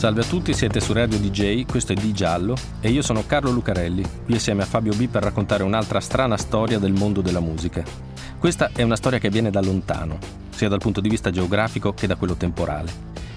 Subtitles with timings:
[0.00, 3.50] Salve a tutti, siete su Radio DJ, questo è Di Giallo e io sono Carlo
[3.50, 7.84] Lucarelli, qui assieme a Fabio B per raccontare un'altra strana storia del mondo della musica.
[8.38, 10.16] Questa è una storia che viene da lontano,
[10.48, 12.90] sia dal punto di vista geografico che da quello temporale.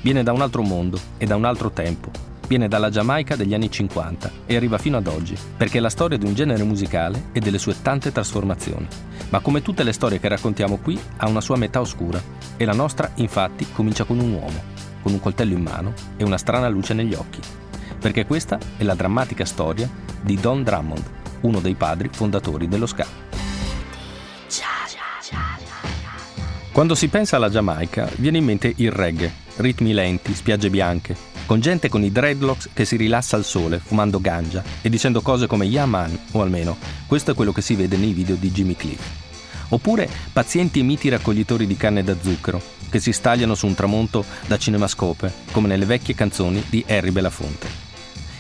[0.04, 2.10] Viene da un altro mondo e da un altro tempo.
[2.48, 6.18] Viene dalla Giamaica degli anni 50 e arriva fino ad oggi, perché è la storia
[6.18, 8.88] di un genere musicale e delle sue tante trasformazioni.
[9.32, 12.24] Ma come tutte le storie che raccontiamo qui, ha una sua metà oscura
[12.56, 14.73] e la nostra, infatti, comincia con un uomo
[15.04, 17.40] con un coltello in mano e una strana luce negli occhi,
[18.00, 19.88] perché questa è la drammatica storia
[20.22, 21.04] di Don Drummond,
[21.42, 23.06] uno dei padri fondatori dello ska.
[26.72, 31.60] Quando si pensa alla Giamaica, viene in mente il reggae, ritmi lenti, spiagge bianche, con
[31.60, 35.66] gente con i dreadlocks che si rilassa al sole, fumando ganja e dicendo cose come
[35.66, 39.23] Yeah man, o almeno questo è quello che si vede nei video di Jimmy Cliff.
[39.74, 44.24] Oppure pazienti e miti raccoglitori di canne da zucchero, che si stagliano su un tramonto
[44.46, 47.68] da cinemascope, come nelle vecchie canzoni di Harry Belafonte.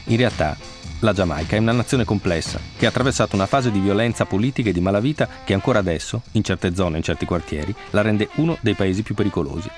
[0.05, 0.55] In realtà,
[0.99, 4.73] la Giamaica è una nazione complessa che ha attraversato una fase di violenza politica e
[4.73, 8.75] di malavita che ancora adesso, in certe zone, in certi quartieri, la rende uno dei
[8.75, 9.69] paesi più pericolosi.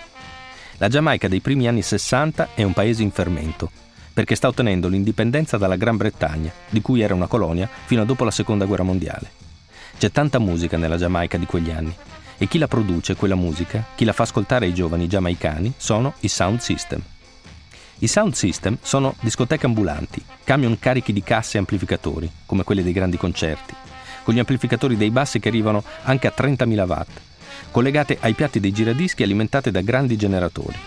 [0.77, 3.71] La Giamaica dei primi anni 60 è un paese in fermento,
[4.13, 8.25] perché sta ottenendo l'indipendenza dalla Gran Bretagna, di cui era una colonia fino a dopo
[8.25, 9.43] la Seconda Guerra Mondiale.
[9.97, 11.95] C'è tanta musica nella Giamaica di quegli anni,
[12.37, 16.27] e chi la produce, quella musica, chi la fa ascoltare ai giovani giamaicani, sono i
[16.27, 17.01] sound system.
[17.99, 22.91] I sound system sono discoteche ambulanti, camion carichi di casse e amplificatori, come quelli dei
[22.91, 23.73] grandi concerti,
[24.23, 27.21] con gli amplificatori dei bassi che arrivano anche a 30.000 watt,
[27.71, 30.77] collegate ai piatti dei giradischi alimentate da grandi generatori.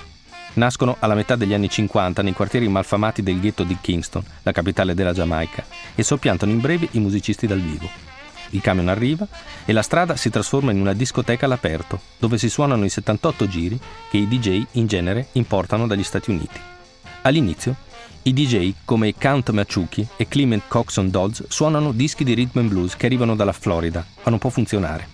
[0.55, 4.93] Nascono alla metà degli anni 50 nei quartieri malfamati del ghetto di Kingston, la capitale
[4.93, 5.65] della Giamaica,
[5.95, 8.08] e soppiantano in breve i musicisti dal vivo.
[8.51, 9.27] Il camion arriva
[9.65, 13.79] e la strada si trasforma in una discoteca all'aperto, dove si suonano i 78 giri
[14.11, 16.59] che i DJ in genere importano dagli Stati Uniti.
[17.23, 17.75] All'inizio,
[18.23, 22.97] i DJ come Count Machuki e Clement Coxon Dodds suonano dischi di rhythm and blues
[22.97, 25.07] che arrivano dalla Florida, ma non può funzionare.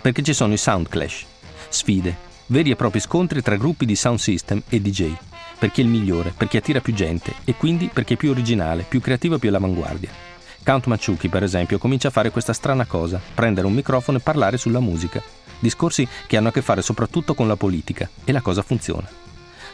[0.00, 1.24] Perché ci sono i sound clash,
[1.68, 2.16] sfide,
[2.46, 5.12] veri e propri scontri tra gruppi di sound system e DJ,
[5.58, 8.16] per chi è il migliore, per chi attira più gente e quindi per chi è
[8.16, 10.31] più originale, più creativo e più all'avanguardia.
[10.64, 14.56] Count Maciucchi, per esempio, comincia a fare questa strana cosa, prendere un microfono e parlare
[14.56, 15.20] sulla musica.
[15.58, 19.08] Discorsi che hanno a che fare soprattutto con la politica, e la cosa funziona.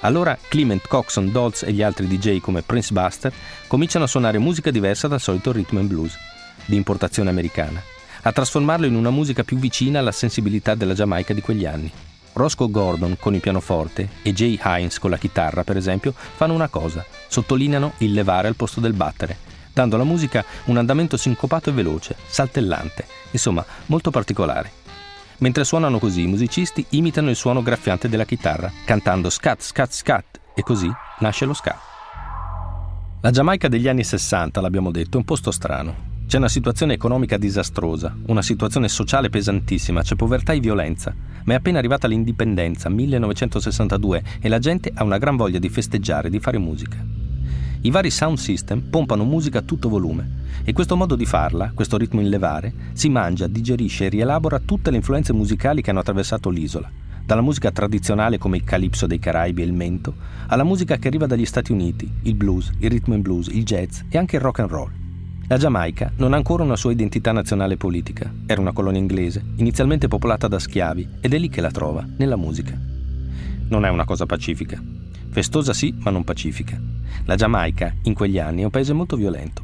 [0.01, 3.33] Allora Clement Coxon, Dodds e gli altri DJ come Prince Buster
[3.67, 6.17] cominciano a suonare musica diversa dal solito rhythm and blues,
[6.65, 7.83] di importazione americana,
[8.23, 11.93] a trasformarlo in una musica più vicina alla sensibilità della Giamaica di quegli anni.
[12.33, 16.69] Roscoe Gordon con il pianoforte e Jay Hines con la chitarra, per esempio, fanno una
[16.69, 19.48] cosa, sottolineano il levare al posto del battere
[19.79, 24.73] dando alla musica un andamento sincopato e veloce, saltellante, insomma molto particolare.
[25.39, 30.41] Mentre suonano così, i musicisti imitano il suono graffiante della chitarra, cantando scat, scat, scat,
[30.53, 30.91] e così
[31.21, 31.79] nasce lo ska.
[33.21, 36.07] La Giamaica degli anni 60, l'abbiamo detto, è un posto strano.
[36.27, 41.15] C'è una situazione economica disastrosa, una situazione sociale pesantissima, c'è povertà e violenza,
[41.45, 46.31] ma è appena arrivata l'indipendenza, 1962, e la gente ha una gran voglia di festeggiare,
[46.31, 47.28] di fare musica.
[47.81, 51.97] I vari sound system pompano musica a tutto volume e questo modo di farla, questo
[51.97, 56.51] ritmo in levare, si mangia, digerisce e rielabora tutte le influenze musicali che hanno attraversato
[56.51, 56.91] l'isola,
[57.25, 60.15] dalla musica tradizionale come il calipso dei Caraibi e il mento,
[60.49, 64.01] alla musica che arriva dagli Stati Uniti, il blues, il rhythm and blues, il jazz
[64.09, 64.91] e anche il rock and roll.
[65.47, 70.09] La Giamaica non ha ancora una sua identità nazionale politica, era una colonia inglese, inizialmente
[70.09, 72.79] popolata da schiavi, ed è lì che la trova, nella musica.
[73.69, 74.83] Non è una cosa pacifica.
[75.31, 76.81] Festosa sì, ma non pacifica.
[77.25, 79.63] La Giamaica, in quegli anni, è un paese molto violento.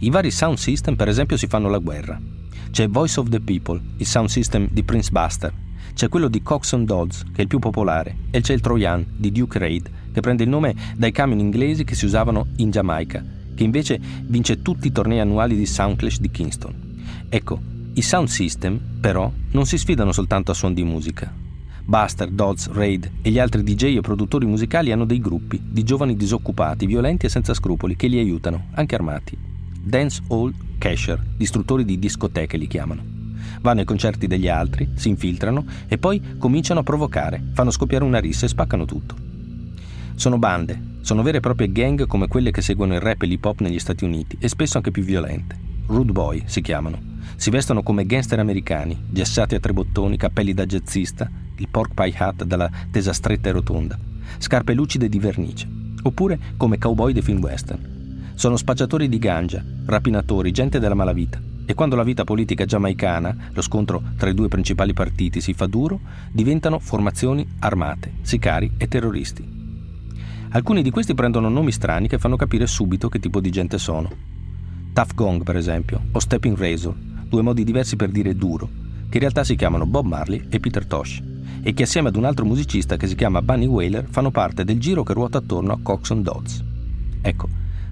[0.00, 2.20] I vari sound system, per esempio, si fanno la guerra.
[2.70, 5.52] C'è Voice of the People, il sound system di Prince Buster.
[5.94, 9.32] C'è quello di Coxon Dodds, che è il più popolare, e c'è il Trojan di
[9.32, 13.24] Duke Raid, che prende il nome dai camion inglesi che si usavano in Giamaica,
[13.54, 16.74] che invece vince tutti i tornei annuali di Soundclash di Kingston.
[17.28, 17.60] Ecco,
[17.94, 21.32] i sound system, però, non si sfidano soltanto a suon di musica,
[21.90, 26.14] Buster, Dodds, Raid e gli altri DJ e produttori musicali hanno dei gruppi di giovani
[26.14, 29.36] disoccupati, violenti e senza scrupoli che li aiutano, anche armati.
[29.82, 33.02] Dance Hall Casher, distruttori di discoteche li chiamano.
[33.60, 38.20] Vanno ai concerti degli altri, si infiltrano e poi cominciano a provocare, fanno scoppiare una
[38.20, 39.16] rissa e spaccano tutto.
[40.14, 43.44] Sono bande, sono vere e proprie gang come quelle che seguono il rap e l'hip
[43.44, 45.58] hop negli Stati Uniti e spesso anche più violente.
[45.86, 47.00] Rude Boy si chiamano
[47.34, 51.28] Si vestono come gangster americani, gessati a tre bottoni, cappelli da jazzista,
[51.60, 53.98] il pork pie hat dalla tesa stretta e rotonda,
[54.38, 55.68] scarpe lucide di vernice,
[56.02, 58.32] oppure come cowboy dei film western.
[58.34, 61.38] Sono spacciatori di ganja, rapinatori, gente della malavita.
[61.66, 65.66] E quando la vita politica giamaicana, lo scontro tra i due principali partiti si fa
[65.66, 66.00] duro,
[66.32, 69.58] diventano formazioni armate, sicari e terroristi.
[70.52, 74.10] Alcuni di questi prendono nomi strani che fanno capire subito che tipo di gente sono.
[74.92, 76.94] Tough Gong, per esempio, o Stepping Razor,
[77.28, 78.68] due modi diversi per dire duro,
[79.08, 81.22] che in realtà si chiamano Bob Marley e Peter Tosh,
[81.62, 84.80] e che assieme ad un altro musicista che si chiama Bunny Whaler fanno parte del
[84.80, 86.64] giro che ruota attorno a Coxon Dodds.
[87.22, 87.48] Ecco,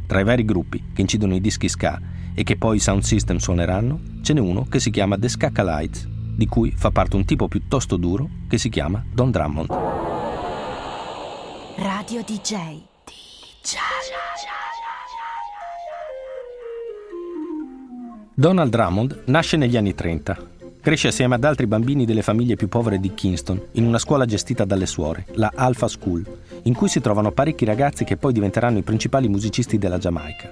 [0.07, 2.01] tra i vari gruppi che incidono i dischi ska
[2.35, 6.09] e che poi i sound system suoneranno, ce n'è uno che si chiama The Skakalites,
[6.37, 9.69] di cui fa parte un tipo piuttosto duro che si chiama Don Drummond.
[11.77, 12.55] Radio DJ.
[13.05, 13.77] DJ.
[18.35, 20.58] Donald Drummond nasce negli anni 30.
[20.81, 24.65] Cresce assieme ad altri bambini delle famiglie più povere di Kingston, in una scuola gestita
[24.65, 26.25] dalle suore, la Alpha School,
[26.63, 30.51] in cui si trovano parecchi ragazzi che poi diventeranno i principali musicisti della Giamaica.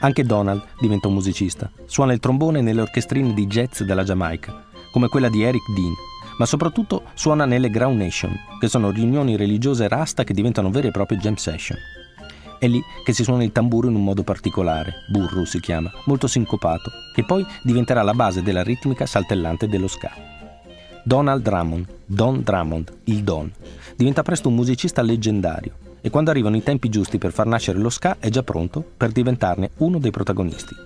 [0.00, 5.08] Anche Donald diventa un musicista, suona il trombone nelle orchestrine di jazz della Giamaica, come
[5.08, 5.92] quella di Eric Dean,
[6.38, 10.92] ma soprattutto suona nelle Ground Nation, che sono riunioni religiose rasta che diventano vere e
[10.92, 11.78] proprie jam session.
[12.62, 16.28] È lì che si suona il tamburo in un modo particolare, burro si chiama, molto
[16.28, 20.12] sincopato, che poi diventerà la base della ritmica saltellante dello ska.
[21.02, 23.50] Donald Drummond, Don Drummond, il Don,
[23.96, 27.90] diventa presto un musicista leggendario e quando arrivano i tempi giusti per far nascere lo
[27.90, 30.76] ska è già pronto per diventarne uno dei protagonisti.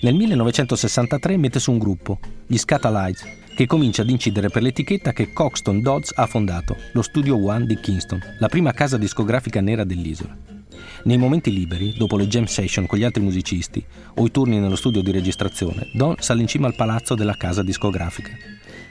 [0.00, 5.34] Nel 1963 mette su un gruppo, gli Scatalites, che comincia ad incidere per l'etichetta che
[5.34, 10.57] Coxton Dodds ha fondato, lo Studio One di Kingston, la prima casa discografica nera dell'isola.
[11.04, 13.84] Nei momenti liberi, dopo le jam session con gli altri musicisti
[14.14, 17.62] o i turni nello studio di registrazione, Don sale in cima al palazzo della casa
[17.62, 18.30] discografica.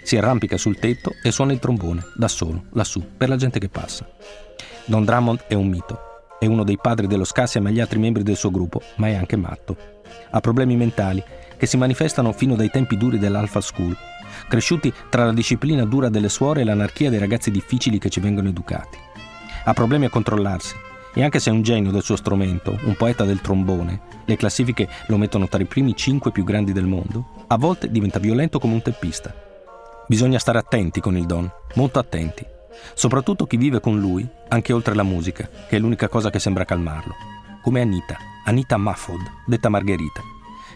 [0.01, 3.68] Si arrampica sul tetto e suona il trombone, da solo, lassù, per la gente che
[3.68, 4.10] passa.
[4.86, 6.00] Don Drummond è un mito.
[6.39, 9.16] È uno dei padri dello ska assieme agli altri membri del suo gruppo, ma è
[9.16, 9.75] anche matto.
[10.31, 11.22] Ha problemi mentali
[11.57, 13.95] che si manifestano fino dai tempi duri dell'Alpha School,
[14.48, 18.48] cresciuti tra la disciplina dura delle suore e l'anarchia dei ragazzi difficili che ci vengono
[18.48, 18.98] educati.
[19.66, 20.86] Ha problemi a controllarsi
[21.18, 24.88] e anche se è un genio del suo strumento, un poeta del trombone, le classifiche
[25.08, 28.75] lo mettono tra i primi cinque più grandi del mondo, a volte diventa violento come
[28.75, 29.34] un teppista.
[30.08, 32.46] Bisogna stare attenti con il Don, molto attenti,
[32.94, 36.66] soprattutto chi vive con lui, anche oltre la musica, che è l'unica cosa che sembra
[36.66, 37.16] calmarlo,
[37.64, 38.16] come Anita,
[38.46, 40.22] Anita Mufford, detta Margherita,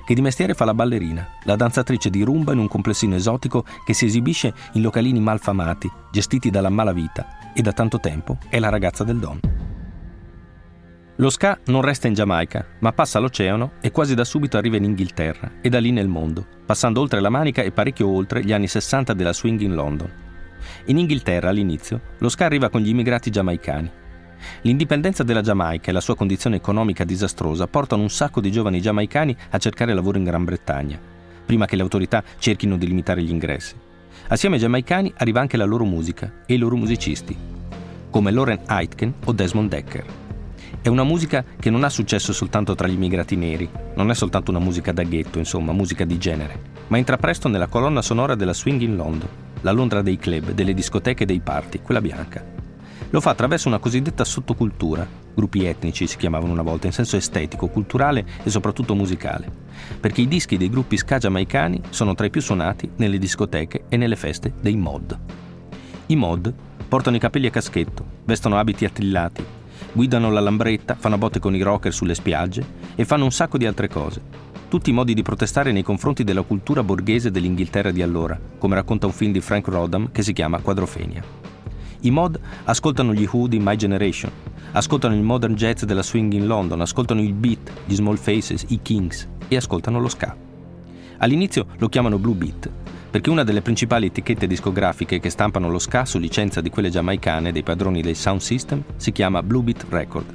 [0.08, 3.94] che di mestiere fa la ballerina, la danzatrice di rumba in un complessino esotico che
[3.94, 9.04] si esibisce in localini malfamati, gestiti dalla malavita, e da tanto tempo è la ragazza
[9.04, 9.61] del Don.
[11.22, 14.86] Lo ska non resta in Giamaica, ma passa l'oceano e quasi da subito arriva in
[14.86, 18.68] Inghilterra e da lì nel mondo, passando oltre la Manica e parecchio oltre gli anni
[18.68, 20.12] 60 della swing in London.
[20.86, 23.92] In Inghilterra all'inizio lo ska arriva con gli immigrati giamaicani.
[24.62, 29.38] L'indipendenza della Giamaica e la sua condizione economica disastrosa portano un sacco di giovani giamaicani
[29.52, 31.00] a cercare lavoro in Gran Bretagna,
[31.46, 33.76] prima che le autorità cerchino di limitare gli ingressi.
[34.30, 37.38] Assieme ai giamaicani arriva anche la loro musica e i loro musicisti,
[38.10, 40.21] come Lauren Aitken o Desmond Decker.
[40.80, 44.52] È una musica che non ha successo soltanto tra gli immigrati neri, non è soltanto
[44.52, 48.54] una musica da ghetto, insomma, musica di genere, ma entra presto nella colonna sonora della
[48.54, 49.30] swing in London,
[49.62, 52.44] la Londra dei club, delle discoteche e dei party, quella bianca.
[53.12, 57.68] Lo fa attraverso una cosiddetta sottocultura, gruppi etnici si chiamavano una volta, in senso estetico,
[57.68, 59.52] culturale e soprattutto musicale,
[60.00, 63.98] perché i dischi dei gruppi ska giamaicani sono tra i più suonati nelle discoteche e
[63.98, 65.20] nelle feste dei mod.
[66.08, 66.54] I mod
[66.88, 69.46] portano i capelli a caschetto, vestono abiti attillati,
[69.94, 73.66] guidano la lambretta, fanno botte con i rocker sulle spiagge e fanno un sacco di
[73.66, 74.22] altre cose.
[74.68, 79.12] Tutti modi di protestare nei confronti della cultura borghese dell'Inghilterra di allora, come racconta un
[79.12, 81.24] film di Frank Rodham che si chiama Quadrofenia.
[82.02, 84.32] I mod ascoltano gli Who di My Generation,
[84.72, 88.80] ascoltano il modern jazz della swing in London, ascoltano il beat, gli Small Faces, i
[88.82, 90.36] Kings e ascoltano lo ska.
[91.18, 92.70] All'inizio lo chiamano Blue Beat,
[93.12, 97.52] perché una delle principali etichette discografiche che stampano lo ska su licenza di quelle giamaicane
[97.52, 100.34] dei padroni del sound system si chiama Blue Beat Record.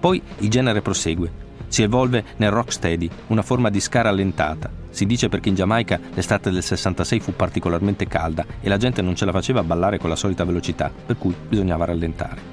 [0.00, 1.42] Poi il genere prosegue.
[1.68, 4.70] Si evolve nel rocksteady, una forma di ska rallentata.
[4.90, 9.14] Si dice perché in Giamaica l'estate del 66 fu particolarmente calda e la gente non
[9.14, 12.52] ce la faceva ballare con la solita velocità, per cui bisognava rallentare.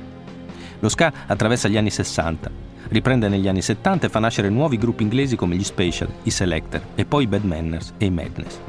[0.80, 2.50] Lo ska attraversa gli anni 60,
[2.90, 6.82] riprende negli anni 70 e fa nascere nuovi gruppi inglesi come gli Special, i Selector
[6.96, 8.60] e poi i Bad Manners e i Madness.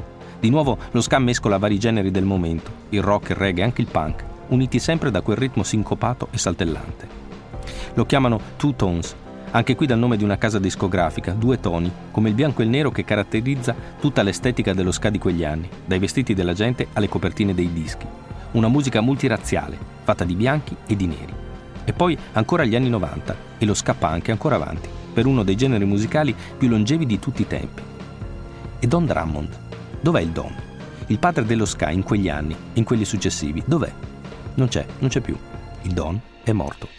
[0.43, 3.79] Di nuovo lo ska mescola vari generi del momento, il rock, il reggae e anche
[3.79, 7.07] il punk, uniti sempre da quel ritmo sincopato e saltellante.
[7.93, 9.15] Lo chiamano Two Tones,
[9.51, 12.71] Anche qui dal nome di una casa discografica, due toni, come il bianco e il
[12.71, 17.07] nero che caratterizza tutta l'estetica dello ska di quegli anni, dai vestiti della gente alle
[17.07, 18.05] copertine dei dischi.
[18.51, 21.33] Una musica multirazziale, fatta di bianchi e di neri.
[21.85, 25.55] E poi ancora gli anni 90 e lo ska punk ancora avanti, per uno dei
[25.55, 27.81] generi musicali più longevi di tutti i tempi.
[28.79, 29.72] E Don Drummond?
[30.03, 30.53] Dov'è il Don?
[31.07, 33.89] Il padre dello ska in quegli anni, in quelli successivi, dov'è?
[34.55, 35.37] Non c'è, non c'è più.
[35.83, 36.89] Il Don è morto.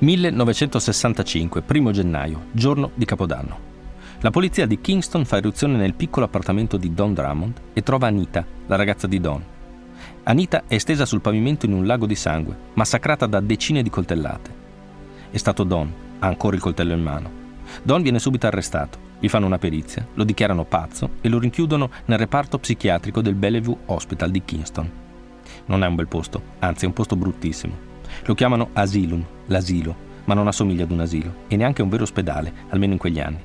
[0.00, 3.58] 1965, primo gennaio, giorno di Capodanno.
[4.20, 8.44] La polizia di Kingston fa irruzione nel piccolo appartamento di Don Drummond e trova Anita,
[8.66, 9.42] la ragazza di Don.
[10.24, 14.54] Anita è stesa sul pavimento in un lago di sangue, massacrata da decine di coltellate.
[15.30, 17.30] È stato Don, ha ancora il coltello in mano.
[17.82, 22.18] Don viene subito arrestato, gli fanno una perizia, lo dichiarano pazzo e lo rinchiudono nel
[22.18, 24.90] reparto psichiatrico del Bellevue Hospital di Kingston.
[25.66, 27.86] Non è un bel posto, anzi è un posto bruttissimo.
[28.24, 32.04] Lo chiamano Asylum, l'asilo, ma non assomiglia ad un asilo e neanche a un vero
[32.04, 33.38] ospedale, almeno in quegli anni.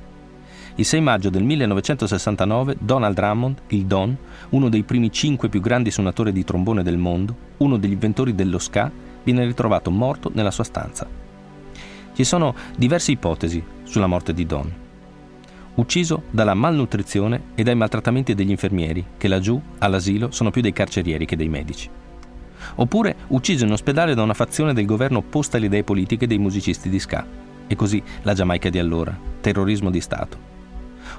[0.76, 4.16] Il 6 maggio del 1969 Donald Drummond, il Don,
[4.50, 8.58] uno dei primi cinque più grandi suonatori di trombone del mondo, uno degli inventori dello
[8.58, 8.90] ska,
[9.22, 11.06] viene ritrovato morto nella sua stanza.
[12.12, 14.83] Ci sono diverse ipotesi sulla morte di Don.
[15.76, 21.26] Ucciso dalla malnutrizione e dai maltrattamenti degli infermieri, che laggiù, all'asilo, sono più dei carcerieri
[21.26, 21.90] che dei medici
[22.76, 26.88] oppure ucciso in ospedale da una fazione del governo opposta alle idee politiche dei musicisti
[26.88, 27.26] di ska.
[27.66, 30.52] E così la Giamaica di allora, terrorismo di Stato.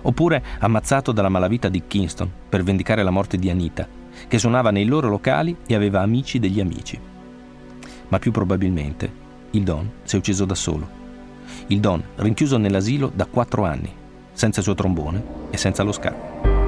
[0.01, 3.87] Oppure ammazzato dalla malavita di Kingston per vendicare la morte di Anita,
[4.27, 6.99] che suonava nei loro locali e aveva amici degli amici.
[8.07, 11.03] Ma più probabilmente il Don si è ucciso da solo.
[11.67, 13.91] Il Don rinchiuso nell'asilo da quattro anni,
[14.35, 16.64] senza il suo trombone e senza lo ska.